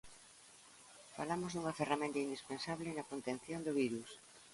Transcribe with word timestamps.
Falamos 1.15 1.51
dunha 1.53 1.77
ferramenta 1.79 2.23
indispensable 2.25 2.89
na 2.95 3.07
contención 3.11 3.59
do 3.63 3.71
virus. 3.81 4.09